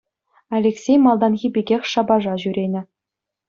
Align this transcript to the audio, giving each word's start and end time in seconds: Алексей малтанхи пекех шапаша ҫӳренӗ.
Алексей 0.57 0.97
малтанхи 1.03 1.53
пекех 1.59 1.81
шапаша 1.93 2.35
ҫӳренӗ. 2.45 2.81